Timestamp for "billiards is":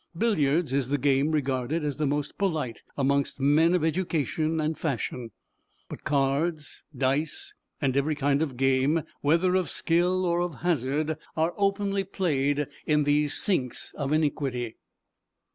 0.17-0.87